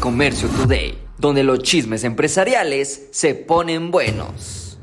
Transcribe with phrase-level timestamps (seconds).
[0.00, 4.78] Comercio Today, donde los chismes empresariales se ponen buenos.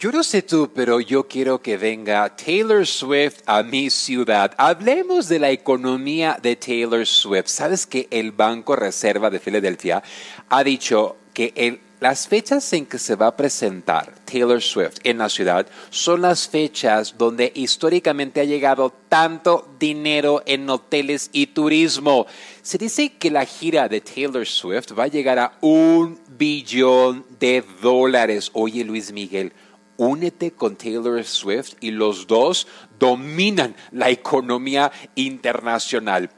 [0.00, 4.52] Yo no sé tú, pero yo quiero que venga Taylor Swift a mi ciudad.
[4.58, 7.46] Hablemos de la economía de Taylor Swift.
[7.46, 10.02] ¿Sabes que el Banco Reserva de Filadelfia
[10.48, 15.18] ha dicho que el las fechas en que se va a presentar Taylor Swift en
[15.18, 22.26] la ciudad son las fechas donde históricamente ha llegado tanto dinero en hoteles y turismo.
[22.60, 27.64] Se dice que la gira de Taylor Swift va a llegar a un billón de
[27.80, 28.50] dólares.
[28.52, 29.52] Oye Luis Miguel,
[29.96, 32.66] únete con Taylor Swift y los dos
[32.98, 36.30] dominan la economía internacional.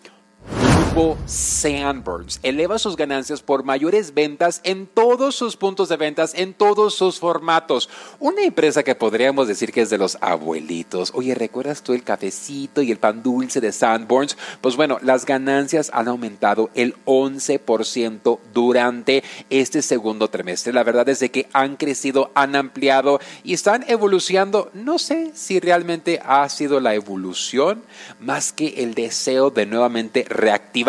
[1.27, 6.95] Sanborns eleva sus ganancias por mayores ventas en todos sus puntos de ventas, en todos
[6.97, 7.88] sus formatos.
[8.19, 11.12] Una empresa que podríamos decir que es de los abuelitos.
[11.15, 14.37] Oye, ¿recuerdas tú el cafecito y el pan dulce de Sanborns?
[14.61, 20.73] Pues bueno, las ganancias han aumentado el 11% durante este segundo trimestre.
[20.73, 24.73] La verdad es de que han crecido, han ampliado y están evolucionando.
[24.74, 27.85] No sé si realmente ha sido la evolución
[28.18, 30.87] más que el deseo de nuevamente reactivar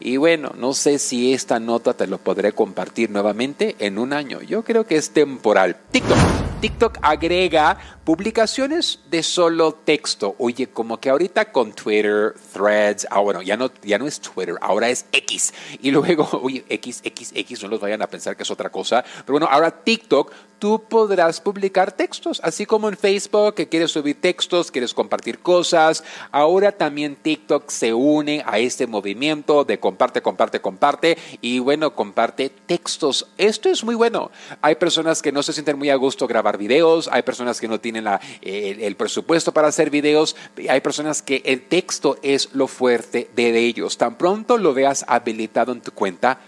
[0.00, 4.42] y bueno, no sé si esta nota te lo podré compartir nuevamente en un año.
[4.42, 5.76] Yo creo que es temporal.
[5.90, 6.47] TikTok.
[6.60, 10.34] TikTok agrega publicaciones de solo texto.
[10.38, 14.56] Oye, como que ahorita con Twitter, Threads, ah, bueno, ya no, ya no es Twitter,
[14.60, 15.54] ahora es X.
[15.82, 19.04] Y luego, oye, X, X, X, no los vayan a pensar que es otra cosa.
[19.04, 24.20] Pero bueno, ahora TikTok tú podrás publicar textos, así como en Facebook, que quieres subir
[24.20, 26.02] textos, quieres compartir cosas.
[26.32, 32.50] Ahora también TikTok se une a este movimiento de comparte, comparte, comparte y bueno, comparte
[32.50, 33.28] textos.
[33.36, 34.30] Esto es muy bueno.
[34.62, 36.26] Hay personas que no se sienten muy a gusto
[36.56, 38.06] videos, hay personas que no tienen
[38.40, 40.36] el, presupuesto para hacer videos,
[40.68, 43.98] hay personas que el texto es lo fuerte de ellos.
[43.98, 46.38] Tan pronto lo veas habilitado en tu cuenta,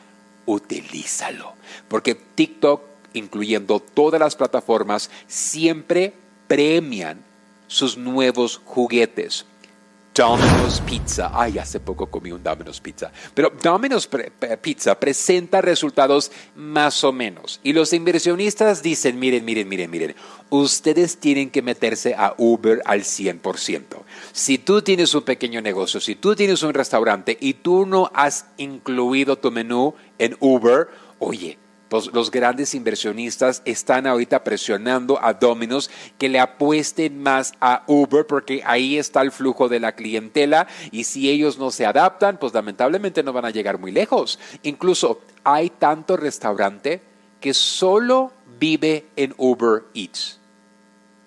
[0.47, 1.55] utilízalo.
[1.89, 6.13] Porque TikTok incluyendo todas las plataformas, siempre
[6.47, 7.23] premian
[7.67, 9.47] sus nuevos juguetes.
[10.15, 11.31] Domino's Pizza.
[11.33, 13.13] Ay, hace poco comí un Domino's Pizza.
[13.33, 14.09] Pero Domino's
[14.61, 17.61] Pizza presenta resultados más o menos.
[17.63, 20.17] Y los inversionistas dicen, miren, miren, miren, miren,
[20.51, 23.85] ustedes tienen que meterse a Uber al 100%.
[24.33, 28.47] Si tú tienes un pequeño negocio, si tú tienes un restaurante y tú no has
[28.57, 30.89] incluido tu menú en Uber,
[31.21, 31.57] oye,
[31.91, 38.27] pues, los grandes inversionistas están ahorita presionando a Domino's que le apuesten más a Uber
[38.29, 42.55] porque ahí está el flujo de la clientela y si ellos no se adaptan, pues
[42.55, 44.39] lamentablemente no van a llegar muy lejos.
[44.63, 47.03] Incluso hay tanto restaurante
[47.41, 50.39] que solo vive en Uber Eats.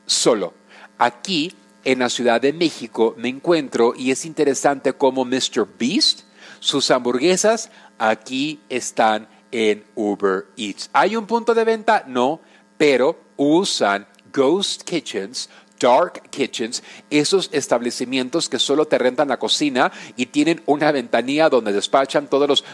[0.05, 0.53] Solo.
[0.97, 1.51] Aquí
[1.83, 5.67] en la Ciudad de México me encuentro y es interesante como Mr.
[5.77, 6.21] Beast,
[6.61, 10.89] sus hamburguesas aquí están en Uber Eats.
[10.93, 12.03] ¿Hay un punto de venta?
[12.07, 12.41] No,
[12.75, 15.47] pero usan ghost kitchens,
[15.79, 16.81] dark kitchens,
[17.11, 22.47] esos establecimientos que solo te rentan la cocina y tienen una ventanilla donde despachan todos
[22.47, 22.65] los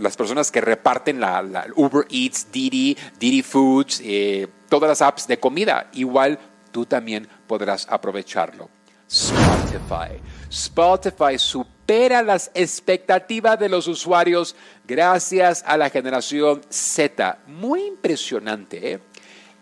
[0.00, 5.40] las personas que reparten la, Uber Eats, Didi, Didi Foods, eh, todas las apps de
[5.40, 5.88] comida.
[5.94, 6.38] Igual
[6.72, 8.68] tú también podrás aprovecharlo.
[9.08, 10.20] Spotify.
[10.50, 11.38] Spotify
[11.86, 14.56] supera las expectativas de los usuarios
[14.88, 17.38] gracias a la generación Z.
[17.46, 18.94] Muy impresionante.
[18.94, 19.00] ¿eh?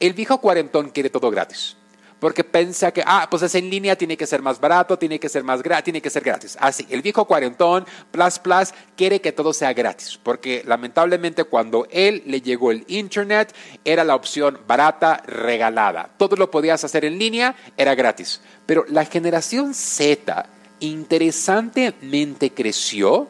[0.00, 1.76] El viejo cuarentón quiere todo gratis
[2.20, 5.28] porque piensa que, ah, pues es en línea, tiene que ser más barato, tiene que
[5.28, 6.56] ser más gratis, tiene que ser gratis.
[6.58, 12.22] Así, el viejo cuarentón, plus, plus, quiere que todo sea gratis, porque lamentablemente cuando él
[12.24, 13.54] le llegó el Internet,
[13.84, 16.08] era la opción barata, regalada.
[16.16, 18.40] Todo lo podías hacer en línea, era gratis.
[18.64, 20.46] Pero la generación Z
[20.84, 23.28] interesantemente creció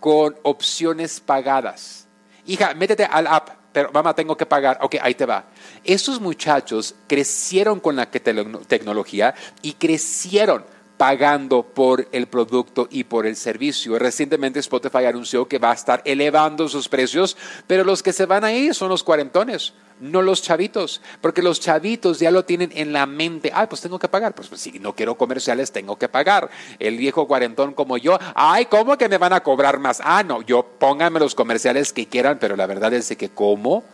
[0.00, 2.06] con opciones pagadas.
[2.46, 4.78] Hija, métete al app, pero mamá, tengo que pagar.
[4.80, 5.44] Ok, ahí te va.
[5.84, 10.64] Esos muchachos crecieron con la tecnología y crecieron
[10.98, 13.98] pagando por el producto y por el servicio.
[13.98, 17.36] Recientemente Spotify anunció que va a estar elevando sus precios,
[17.66, 21.60] pero los que se van a ir son los cuarentones, no los chavitos, porque los
[21.60, 23.50] chavitos ya lo tienen en la mente.
[23.54, 24.34] Ay, pues tengo que pagar.
[24.34, 26.50] Pues, pues, si no quiero comerciales, tengo que pagar.
[26.78, 30.02] El viejo cuarentón como yo, ay, ¿cómo que me van a cobrar más?
[30.04, 33.84] Ah, no, yo pónganme los comerciales que quieran, pero la verdad es que cómo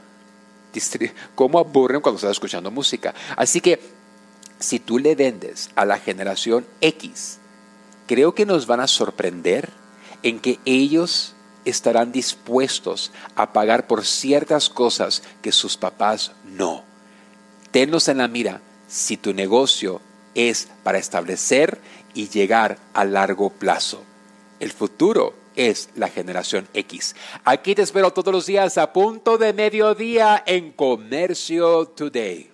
[1.37, 3.15] cómo aburren cuando estás escuchando música.
[3.37, 3.79] Así que
[4.65, 7.39] si tú le vendes a la generación X,
[8.07, 9.69] creo que nos van a sorprender
[10.23, 11.35] en que ellos
[11.67, 16.83] estarán dispuestos a pagar por ciertas cosas que sus papás no.
[17.73, 20.01] Tenlos en la mira si tu negocio
[20.35, 21.79] es para establecer
[22.15, 24.03] y llegar a largo plazo.
[24.61, 27.15] El futuro es la generación X.
[27.45, 32.54] Aquí te espero todos los días a punto de mediodía en Comercio Today.